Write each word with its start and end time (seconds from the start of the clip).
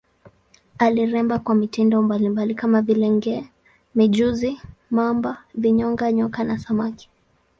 Aliremba 0.77 1.39
kwa 1.39 1.55
mitindo 1.55 2.01
mbalimbali 2.01 2.55
kama 2.55 2.81
vile 2.81 3.09
nge, 3.09 3.49
mijusi, 3.95 4.61
mamba, 4.91 5.43
vinyonga, 5.53 6.11
nyoka 6.11 6.43
na 6.43 6.57
samaki. 6.57 7.09